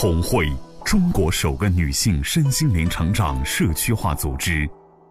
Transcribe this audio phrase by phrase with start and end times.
[0.00, 0.50] 红会，
[0.82, 4.66] 中国首个女性身心灵成长社区化组织。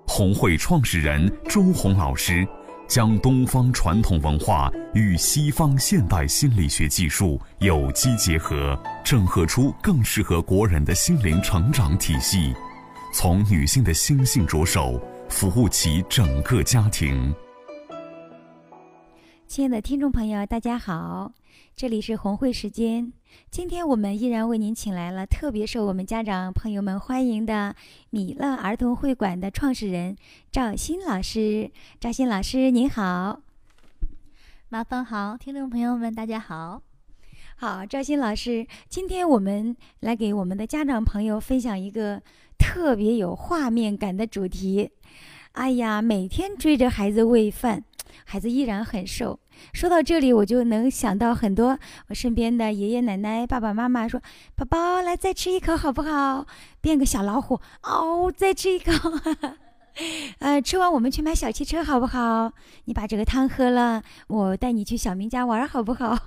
[0.07, 2.43] 红会创始人周红老师
[2.87, 8.75] 将东方传统文化与西方现代心理学技术有机结合，
[9.05, 12.51] 整合出更适合国人的心灵成长体系。
[13.13, 14.99] 从女性的心性着手，
[15.29, 17.31] 服务其整个家庭。
[19.49, 21.33] 亲爱的听众朋友，大家好，
[21.75, 23.11] 这里是红会时间。
[23.49, 27.75] 今天我们依然为您请来了特别受我们家长朋友们欢迎的
[28.11, 30.15] 米乐儿童会馆的创始人
[30.51, 31.71] 赵鑫老师。
[31.99, 33.41] 赵鑫老师您好，
[34.69, 36.83] 麻烦好，听众朋友们大家好。
[37.55, 42.21] 好，赵鑫老师，今天我们来给我们的家长朋友分享一个
[42.59, 44.91] 特别有画面感的主题。
[45.53, 47.83] 哎呀，每天追着孩子喂饭。
[48.25, 49.39] 孩子依然很瘦。
[49.73, 51.77] 说到这里，我就能想到很多
[52.07, 54.21] 我身边的爷爷奶奶、爸爸妈妈说
[54.55, 56.45] ：“宝宝，来再吃一口好不好？
[56.81, 58.91] 变个小老虎哦，再吃一口。
[60.39, 62.53] 呃，吃完我们去买小汽车好不好？
[62.85, 66.17] 你把这个汤喝了，我带你去小明家玩好不好？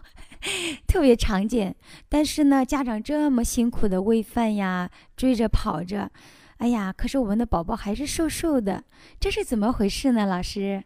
[0.86, 1.74] 特别常见。
[2.10, 6.10] 但是呢，家长这么辛苦的喂饭呀，追着跑着，
[6.58, 8.84] 哎呀，可是我们的宝宝还是瘦瘦的，
[9.18, 10.26] 这是怎么回事呢？
[10.26, 10.84] 老师？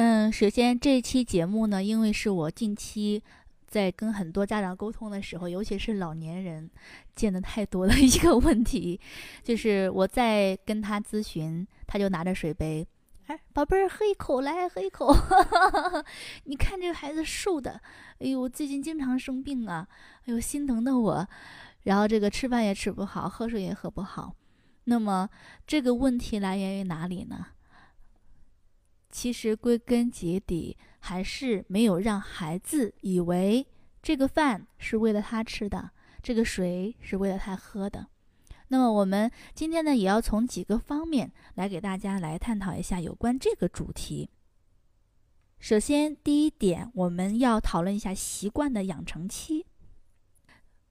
[0.00, 3.20] 嗯，首先这期节目呢，因为是我近期
[3.66, 6.70] 在跟很多家长沟通的时候，尤其是老年人
[7.16, 9.00] 见的太多的一个问题，
[9.42, 12.86] 就是我在跟他咨询，他就拿着水杯，
[13.26, 15.12] 哎，宝贝儿喝一口，来喝一口。
[16.46, 17.80] 你看这个孩子瘦的，
[18.20, 19.88] 哎呦，最近经常生病啊，
[20.26, 21.28] 哎呦，心疼的我。
[21.82, 24.32] 然后这个吃饭也吃不好，喝水也喝不好。
[24.84, 25.28] 那么
[25.66, 27.46] 这个问题来源于哪里呢？
[29.10, 33.66] 其实归根结底还是没有让孩子以为
[34.02, 35.90] 这个饭是为了他吃的，
[36.22, 38.08] 这个水是为了他喝的。
[38.68, 44.28] 那么我们今天呢，也要从几个方面来给大家来探讨一下有关这个主题。
[45.58, 49.66] 首先，第一点，我们要讨论一下习惯的养成期。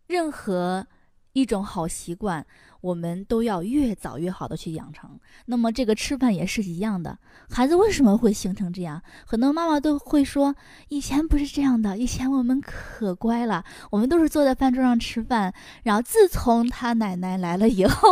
[0.07, 0.87] 任何
[1.33, 2.45] 一种好习惯。
[2.87, 5.19] 我们都要越早越好的去养成。
[5.47, 7.17] 那么这个吃饭也是一样的，
[7.49, 9.01] 孩子为什么会形成这样？
[9.25, 10.55] 很多妈妈都会说，
[10.87, 13.61] 以前不是这样的，以前我们可乖了，
[13.91, 15.53] 我们都是坐在饭桌上吃饭。
[15.83, 18.07] 然后自从他奶奶来了以后，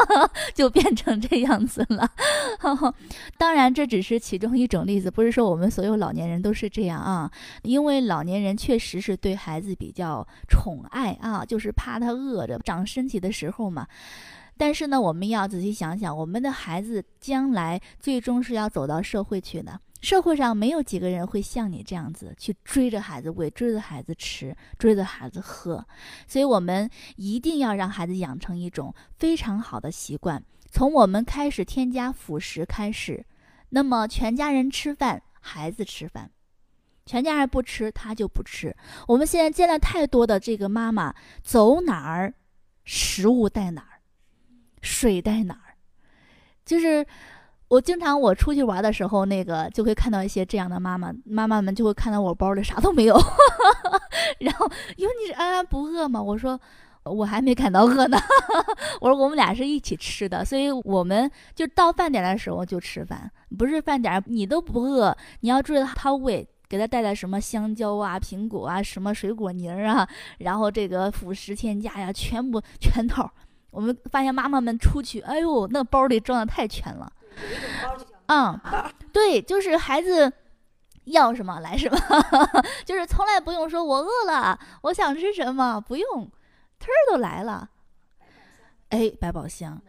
[0.54, 2.10] 就变成这样子了。
[3.36, 7.30] 当然这只是其中一种例子，不是说我们所有老年人都是这样啊。
[7.62, 13.86] 因为老年人确实是对孩子比较宠爱啊，就是怕他饿着长身体的时候嘛。
[14.56, 19.80] 但是呢，我们要仔细想想，我们的孩子将来最终是要走到社会去的。
[20.00, 25.84] 社会上没有几个人会像你这样子去追着孩子喂，追着孩子吃，追着孩子喝。
[26.28, 33.24] 所以，我们一定要让孩子养成一种非常好的习惯，从我们开始添加辅食开始。
[33.70, 36.26] 那么，全家人吃饭，孩子吃饭；
[37.06, 38.76] 全家人不吃，他就不吃。
[39.08, 42.34] 我们现在见了太多的这个妈妈，走哪儿，
[42.84, 43.93] 食物带哪儿。
[44.84, 45.74] 水在哪儿？
[46.64, 47.04] 就是
[47.68, 53.18] 我经常我出去玩的时候，那个就会看到一些这样的妈妈，妈妈们就会看到我包里啥都没有，
[54.40, 56.22] 然后因为你是安安不饿吗？
[56.22, 56.60] 我说
[57.04, 58.18] 我还没感到饿呢，
[59.00, 70.08] 我说我们俩是一起吃的，所以我们就到饭点的时候就吃饭，不是饭点你都不饿，你要注意他喂，给他带来什么香蕉啊、苹果啊、什么水果泥儿啊，
[70.38, 73.30] 然后这个辅食添加呀，全部全套。
[73.74, 77.12] 我们发现妈妈们出去，哎呦，那包里装的太全了。
[78.26, 78.58] 嗯，
[79.12, 80.32] 对，就是孩子
[81.04, 81.98] 要什么来什么，
[82.86, 86.30] 就是从来不用说“我饿了，我想吃什么”，不用，
[86.78, 87.68] 忒儿都来了。
[88.90, 89.82] 哎，百宝箱。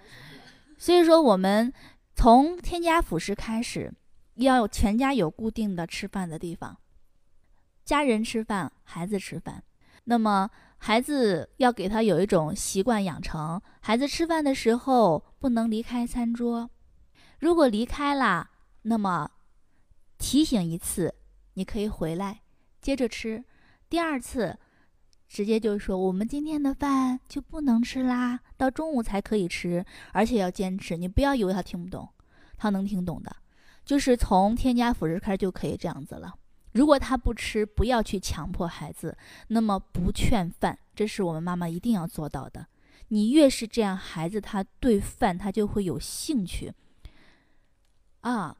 [0.77, 1.71] 所以说，我们
[2.15, 3.93] 从添加辅食开始，
[4.35, 6.75] 要全家有固定的吃饭的地方，
[7.85, 9.63] 家人吃饭，孩子吃饭。
[10.05, 10.49] 那么。
[10.77, 16.69] 孩子要给他有一种习惯养成，孩子吃饭的时候不能离开餐桌，
[17.39, 18.51] 如果离开了，
[18.83, 19.31] 那么
[20.19, 21.15] 提醒一次，
[21.55, 22.41] 你可以回来
[22.81, 23.43] 接着吃。
[23.89, 24.59] 第二次，
[25.27, 30.97] 直接就是说我们今天的饭就不能吃啦，到中午才可以吃，而且要坚持。
[30.97, 32.07] 你不要以为他听不懂，
[32.57, 33.35] 他能听懂的，
[33.83, 36.35] 就是从添加辅食开始就可以这样子了。
[36.75, 39.17] 如果他不吃，不要去强迫孩子。
[39.47, 42.67] 那么不劝饭，这是我们妈妈一定要做到的。
[43.07, 46.73] 你越是这样，孩子他对饭他就会有兴趣。
[48.21, 48.57] 啊，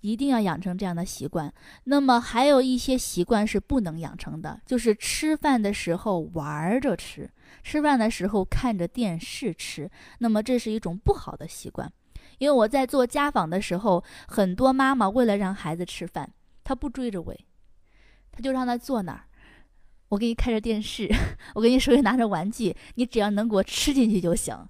[0.00, 1.54] 一定要养成这样的习惯。
[1.84, 7.30] 那么还有一些习惯是不能养成的，就是吃饭的时候玩着吃，
[7.62, 9.88] 吃饭的时候看着电视吃。
[10.18, 11.92] 那么这是一种不好的习惯。
[12.38, 16.32] 因为我在做家访的时候，很多妈妈为了让孩子吃饭，
[16.64, 17.46] 她不追着喂，
[18.32, 19.24] 她就让他坐那儿。
[20.08, 21.08] 我给你开着电视，
[21.54, 24.68] 我给你手里拿着玩具，你只要能给我吃进去就行。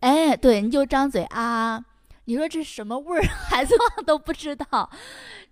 [0.00, 1.84] 哎，对，你就张嘴啊。
[2.26, 3.74] 你说这什么味儿， 孩子
[4.06, 4.88] 都不知道，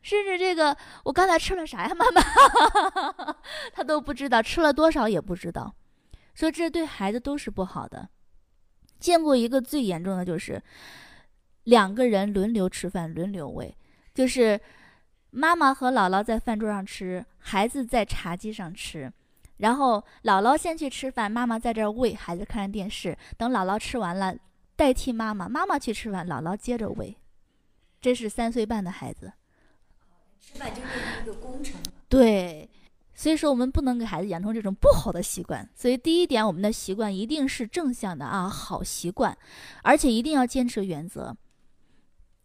[0.02, 2.22] 甚至这个我刚才吃了啥呀，妈妈，
[3.74, 5.74] 他都不知道，吃了多少也不知道，
[6.32, 8.08] 所以这对孩子都是不好的。
[9.00, 10.62] 见过一个最严重的就是，
[11.64, 13.76] 两个人轮流吃饭，轮流喂，
[14.14, 14.58] 就是
[15.30, 19.12] 妈妈和姥姥在饭桌上吃，孩子在茶几上吃，
[19.58, 24.34] 然后姥姥先去吃饭，妈妈在这儿喂孩子看电视，等姥姥吃完了。
[24.76, 27.16] 代替妈妈，妈妈去吃饭，姥姥接着喂。
[28.00, 29.30] 这是三岁半的孩子，
[30.40, 31.78] 吃饭就是一个工程。
[32.08, 32.68] 对，
[33.14, 35.68] 所以说我们不能给孩子养成这种不好的习惯。
[35.74, 39.36] 所以第一点，我们的习惯一定是正向的啊，好习惯，
[39.82, 41.36] 而且一定要坚持原则。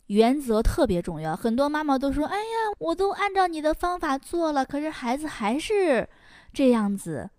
[0.08, 1.36] 原则特别重要。
[1.36, 6.08] 很多妈妈都说：“哎呀，我都按照你的方法做了，可是孩子还是
[6.54, 7.30] 这样子。”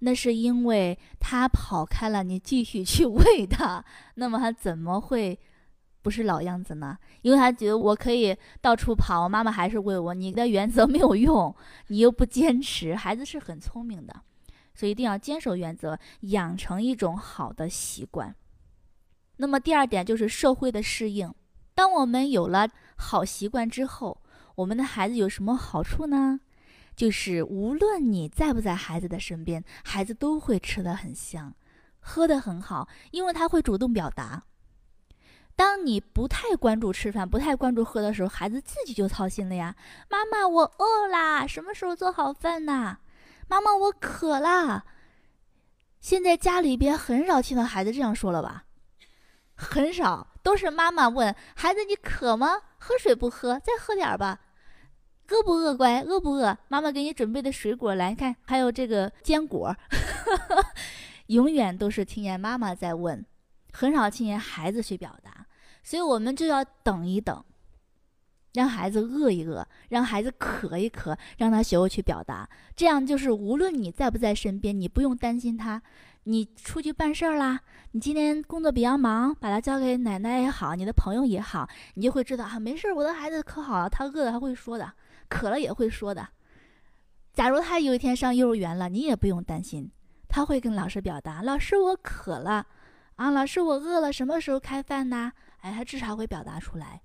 [0.00, 3.82] 那是因为他跑开了，你继续去 喂他，
[4.16, 5.38] 那么他怎么会
[6.02, 6.98] 不是老样子呢？
[7.22, 10.12] 因为他觉得我可以到处跑，妈妈还是喂我。
[10.12, 11.54] 你的原则没有用，
[11.86, 12.94] 你又不坚持。
[12.94, 14.14] 孩子是很聪明的，
[14.74, 18.34] 所以一定要坚守原则，养成一种好的习惯。
[19.38, 21.32] 那么第二点就是社会的适应。
[21.74, 24.22] 当我们有了好习惯之后，
[24.56, 26.40] 我们的孩子有什么好处呢？
[26.94, 31.52] 就是无论你在不在孩子的身边，孩子都会吃得很香，
[31.98, 34.44] 喝得很好，因为他会主动表达。
[35.56, 39.74] 当你不太关注吃饭、不太关注喝的时候，孩子自己就操心了呀。
[40.08, 42.98] 妈妈，我饿啦，什么时候做好饭呢？
[43.48, 44.84] 妈妈，我渴啦。
[46.00, 48.64] 现在家里边很少听到孩子这样说了吧？
[49.54, 52.60] 很少，都是妈妈问孩子：“你渴吗？
[52.78, 53.58] 喝水不喝？
[53.58, 54.42] 再喝点吧。”
[55.30, 56.02] 饿不饿，乖？
[56.02, 56.56] 饿不饿？
[56.68, 59.74] 妈妈给你准备的水果，来看，还有这个坚果，
[61.28, 63.24] 永远都是听见妈妈在问，
[63.72, 65.46] 很少听见孩子去表达，
[65.82, 67.42] 所以我们就要等一等，
[68.52, 75.82] 让孩子饿一饿，让孩子渴一渴，让他学会去表达，这样就是无论你在不在身边，你不用担心他，
[76.24, 77.60] 你出去办事儿啦，
[77.92, 84.92] 你今天工作比较忙，把他交给奶奶也好，你的朋友也好，你就会知道啊，没事儿，我的孩子可好了，他饿了他会说的。
[85.28, 86.28] 渴了也会说的。
[87.32, 89.90] 假如他有一天上幼儿园了，你也不用担心，
[90.28, 92.66] 他会跟老师表达：“老师，我渴了，
[93.16, 97.00] 啊，老师，我饿了，什么时候开饭呢？”哎，他至少会表达出来。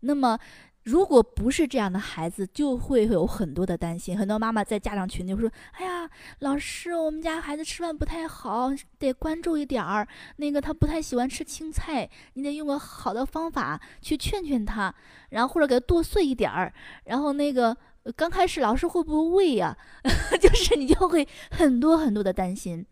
[0.00, 0.38] 那么，
[0.84, 4.16] 如果不是这样的孩子，就会有很多的担心。
[4.18, 6.08] 很多妈妈在家长群里说：“哎呀，
[6.40, 10.06] 老师，我们家孩子吃饭不太好，得关注一点儿。
[10.36, 14.94] 那个他不太喜欢吃青菜，你得用个好的方法去劝劝他。”
[15.30, 16.72] 然后或者给他剁碎一点儿，
[17.04, 17.74] 然后那个
[18.14, 19.76] 刚开始老师会不会喂呀？
[20.38, 22.84] 就是你就会很多很多的担心。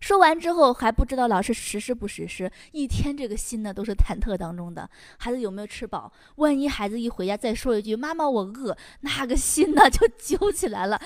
[0.00, 4.88] 说完之后还不知道老师实施不实施，一天这个心呢都是忐忑当中的。
[5.18, 6.12] 孩子有没有吃饱？
[6.36, 11.00] 万一孩子一回家再说一句“妈妈我饿”，那个心呢就揪起来了。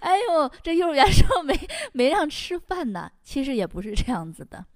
[0.00, 1.58] 哎呦，这幼儿园说没
[1.92, 4.66] 没让吃饭呢，其实也不是这样子的。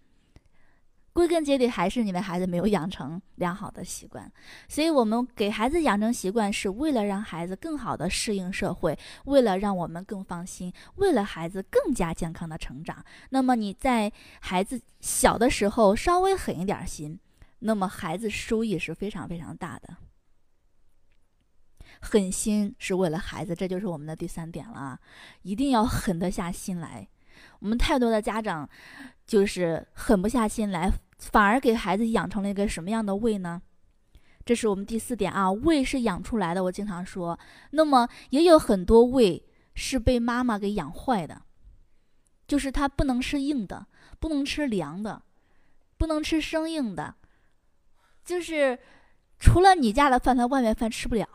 [1.16, 4.30] 归根结底还是你的孩子没有养成良好的习惯，
[4.68, 13.02] 所以我们给孩子养成习惯是为了让孩子更好的适应社会，为了让我们更放心，为了孩子更加健康的成长。
[13.30, 17.18] 那么你在孩子小的时候稍微狠一点心，
[17.61, 19.96] 那么孩子收益是非常非常大的。
[22.02, 25.00] 狠心是为了孩子，这就是我们的第三点了，
[25.40, 27.08] 一定要狠得下心来。
[27.61, 28.69] 我们太多的家长
[29.27, 30.93] 就是狠不下心来。
[31.19, 33.63] 反而给孩子养成了一个什么样的胃呢？
[34.45, 36.63] 这是我们第四点啊，胃是养出来的。
[36.63, 37.39] 我经常说，
[37.71, 39.43] 那么也有很多胃
[39.75, 41.41] 是被妈妈给养坏的，
[42.47, 43.87] 就是他不能吃硬的，
[44.21, 45.23] 不能吃凉的，
[45.97, 47.15] 不能吃生硬的，
[48.23, 48.79] 就是
[49.39, 51.27] 除了你家的饭，他外面饭吃不了。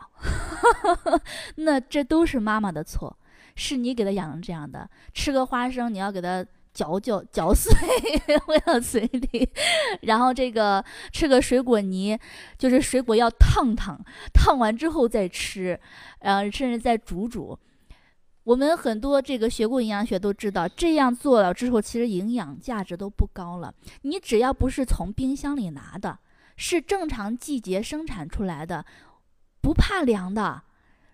[1.56, 3.18] 那这都是妈妈的错，
[3.54, 4.88] 是你给他养成这样的。
[5.12, 6.44] 吃个花生，你要给他。
[6.74, 7.70] 嚼嚼嚼碎，
[8.48, 9.46] 喂到嘴里，
[10.00, 10.82] 然后这个
[11.12, 12.18] 吃个水果泥，
[12.56, 14.00] 就是水果要烫烫，
[14.32, 15.78] 烫完之后再吃，
[16.20, 17.58] 呃，甚至再煮煮。
[18.44, 23.74] 我们很多这个学过营养学都知道，这样做了之后，其实营养价值都不高了。
[24.00, 26.20] 你只要不是从冰箱里拿的，
[26.56, 28.86] 是正常季节生产出来的，
[29.60, 30.62] 不怕凉的。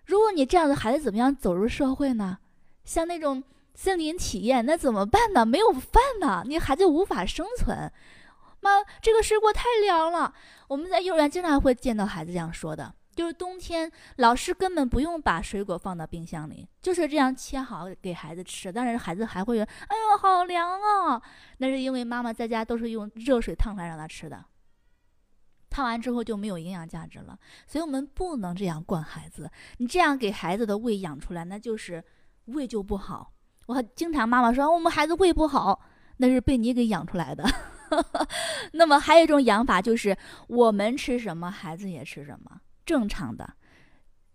[0.09, 2.39] 如果你这样的孩子怎么样走入社会呢？
[2.83, 3.43] 像那种
[3.75, 5.45] 森林体验，那怎么办呢？
[5.45, 7.91] 没有饭呢，你孩子无法生存。
[8.59, 8.71] 妈，
[9.03, 10.33] 这个水果太凉了。
[10.67, 18.71] 我们在幼儿园经常会见到孩子这样说的，就是冬天老师根本不用把水果放到冰箱里，就是这样切好给孩子吃。
[18.71, 21.21] 但是孩子还会说：“哎呦，好凉啊！”
[21.59, 24.43] 那是因为妈妈在家都是用热水烫出来让他吃的，
[25.79, 27.39] 看完之后就没有营养价值了。
[27.65, 32.03] 所以我们不能这样惯孩子，你这样给孩子的胃养出来，那就是
[32.47, 33.31] 胃就不好。
[33.65, 35.79] 我经常妈妈说我们孩子胃不好，
[36.17, 37.45] 那是被你给养出来的。
[38.73, 40.17] 那么还有一种养法，就是
[40.47, 43.53] 我们吃什么，孩子也吃什么，正常的，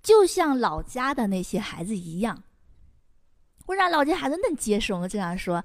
[0.03, 2.43] 就像老家的那些孩子一样。
[3.67, 4.95] 我让老家孩子嫩结实？
[4.95, 5.63] 我们经常说，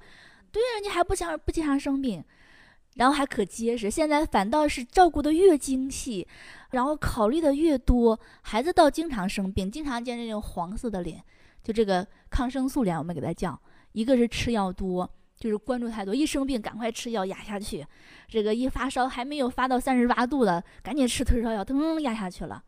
[0.52, 2.22] 对呀，你还不想不经常生病，
[2.94, 3.90] 然后还可结实。
[3.90, 6.26] 现在反倒是照顾的越精细，
[6.70, 11.22] 然后考虑的越多，孩子倒经常生病，经常见这种黄色的脸，
[11.62, 13.60] 就这个抗生素脸，我们给他叫，
[13.92, 15.10] 一个是吃药多。
[15.38, 17.82] 就是关注太多，一生病赶快吃药压下去，
[18.28, 22.62] 这个一发烧还没有发到三十八度的，赶紧吃退烧药，噔压下去了。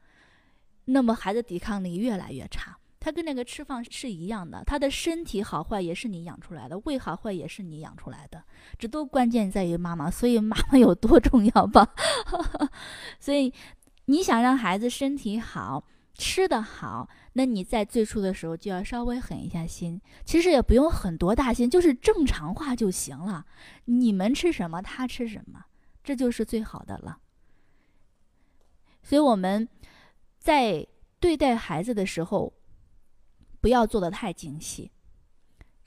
[0.86, 8.44] 那么孩子抵抗力越来越差，他跟那个吃饭是一样的，他的身体好坏也是你养出来的，胃好坏也是你养出来的，
[8.78, 11.92] 这都关键在于妈妈，所以妈妈有多重要吧？
[13.18, 13.52] 所以
[14.04, 15.84] 你想让孩子身体好。
[16.14, 23.46] 吃的好，那你在最初的时候就要稍微狠一下心，其实也不用很多大心，就是正常化就行了。
[23.86, 25.64] 你们吃什么，他吃什么，
[26.04, 27.18] 这就是最好的了。
[29.02, 29.66] 所以我们
[30.38, 30.86] 在
[31.18, 32.52] 对待孩子的时候，
[33.62, 34.90] 不要做的太精细。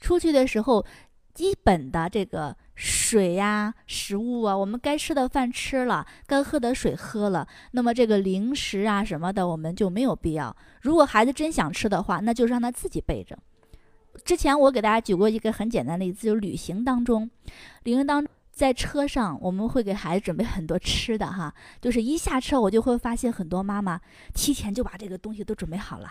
[0.00, 0.84] 出去的时候，
[1.32, 2.56] 基本的这个。
[2.78, 10.54] 水呀，食物啊，我们该吃的饭吃了，该喝的水喝了，那么这个零食啊什么的，我们就没有必要。
[10.82, 13.38] 如果孩子真想吃的话，那就让他自己备着。
[14.26, 17.30] 之前我给大家举过一个很简单的例子，就是旅行当中，
[17.84, 18.22] 旅行当
[18.56, 24.00] 在车上，我们会给孩子准备很多吃的哈，就是一下车我就会发现很多妈妈
[24.32, 26.10] 提前就把这个东西都准备好了，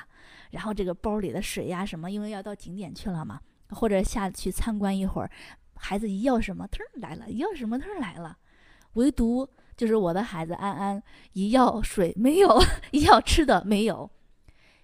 [0.51, 5.31] 然后这个包里的水呀什么，因为要到景点去了嘛，或者下去参观一会儿。
[5.73, 8.37] 孩子一要什么，突儿来了；一要什么，突儿来了。
[8.93, 12.61] 唯独就是我的孩子安安，一要水没有，
[12.91, 14.07] 一要吃的没有。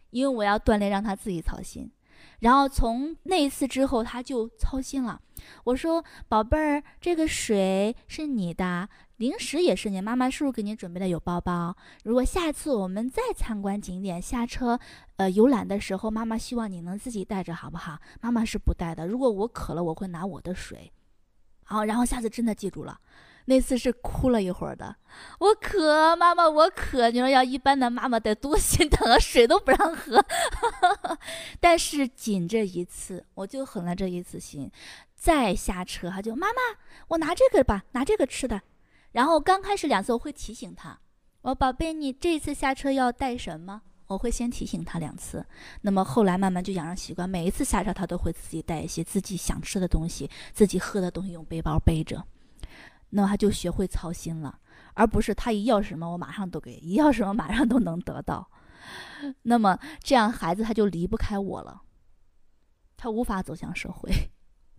[0.09, 1.89] 因为我要锻炼，让他自己操心。
[2.39, 5.21] 然后从那一次之后，他就操心了。
[5.63, 8.87] 我说：“宝贝儿，这个水是你的，
[9.17, 11.07] 零食也是你妈妈是不是给你准备的？
[11.07, 11.75] 有包包。
[12.03, 14.79] 如果下次我们再参观景点，下车，
[15.17, 17.97] 呃，游览的时候，妈妈希望你能自己带着，好不好？
[18.21, 19.07] 妈妈是不带的。
[19.07, 20.91] 如果我渴了，我会拿我的水。
[21.63, 22.99] 好，然后下次真的记住了。”
[23.45, 24.95] 那次是哭了一会儿的，
[25.39, 27.09] 我渴，妈妈我渴。
[27.09, 30.23] 你说要一般的妈妈得多心疼啊，水都不让喝。
[31.59, 34.71] 但是仅这一次，我就狠了这一次心。
[35.15, 36.55] 再下车，他就妈妈，
[37.09, 38.61] 我拿这个吧，拿这个吃的。
[39.11, 40.99] 然后刚开始两次我会提醒他，
[41.41, 43.81] 我宝贝，你这次下车要带什么？
[44.07, 45.45] 我会先提醒他两次。
[45.81, 52.23] 那么后来慢慢就养成习惯，每一次下车他都会自己带一些自己想吃的东西，自己喝的东西，用背包背着。
[53.11, 54.59] 那么他就学会操心了，
[54.95, 58.49] 而不是他一要什么我马上都给，一要什么马上都能得到。
[59.43, 61.83] 那么这样孩子他就离不开我了，
[62.97, 64.11] 他无法走向社会。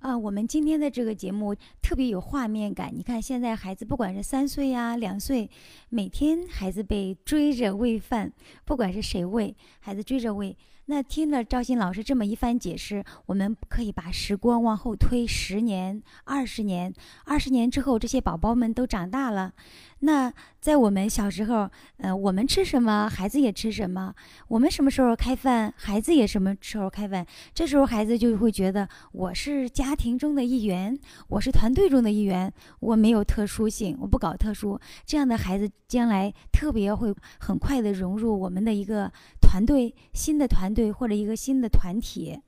[0.01, 2.91] 啊，我们今天的这个节目特别有画面感。
[2.93, 5.49] 你看现在孩子不管是三岁呀、两岁，
[5.91, 8.33] 每天孩子被追着喂饭，
[8.65, 10.59] 不管是谁喂，孩子追着喂。
[10.87, 16.93] 那听了赵鑫老师这么一番解释，我们可以把时光往后推十年、二十年，
[17.25, 19.53] 二十年之后，这些宝宝们都长大了。
[20.01, 24.13] 那在我们小时候，呃，我们吃什么，孩子也吃什么；
[24.49, 27.25] 我们什么时候开饭，孩子也什么时候开饭。
[27.55, 30.99] 这时候孩子就会觉得我是家庭中的一员，
[31.29, 34.79] 我是团队中的一员，我没有特殊性，我不搞特殊。
[35.07, 39.11] 这样的孩子将来特别会很快的融入我们的一个
[39.53, 42.41] 团队，新的团队或者一个新的团体。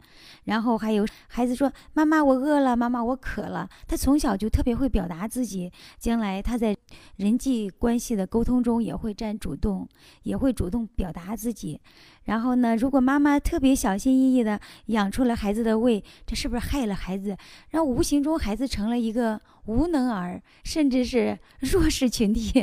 [0.44, 6.74] 然后还有孩子说：“妈妈，我饿了，妈妈，我渴了。”他从小就特别会表达自己，将来他在
[7.16, 9.86] 人际关系的沟通中也会占主动，
[10.22, 11.78] 也会主动表达自己。
[12.24, 17.36] 然后呢，如果妈妈特别小心翼翼的养出了孩子的胃，这是不是害了孩子？
[17.70, 22.60] 让无形中孩子成了一个无能儿，甚至是 弱势群体。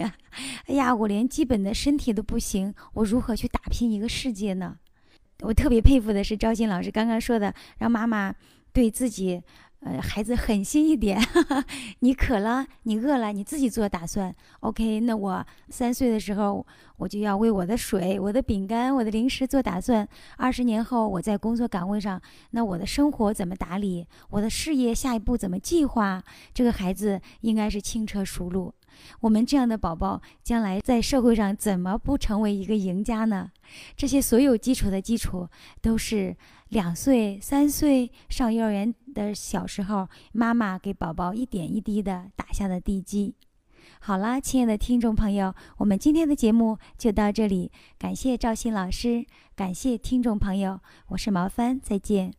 [0.68, 4.78] 哎呀，我连基本的身体都不行，我如何去打拼一个世界呢？
[5.42, 8.34] 我特别佩服的是赵鑫老师刚刚说的，让妈妈
[8.72, 9.42] 对自己，
[9.84, 11.20] 呃，孩子狠心一点，
[12.02, 14.34] 你渴了，你饿了，你自己做打算。
[14.60, 16.64] OK，那我三岁的时候，
[16.98, 20.08] 我就要为我的水、我的饼干、我的零食做打算。
[20.38, 22.22] 二十年后，我在工作岗位上，
[22.52, 24.06] 那我的生活怎么打理？
[24.30, 26.24] 我的事业下一步怎么计划？
[26.54, 28.72] 这个孩子应该是轻车熟路。
[29.22, 33.50] 我们这样的宝宝，将来在社会上怎么不成为一个赢家呢？
[33.96, 35.48] 这些所有基础的基础，
[35.82, 36.36] 都是
[36.72, 43.36] 两岁、三岁上幼儿园的小时候，妈妈给宝宝一点一滴的打下的地基。
[44.00, 52.34] 好啦，亲爱的听众朋友，我们今天的节目就到这里，感谢赵鑫老师，感谢听众朋友，我是毛帆，再见。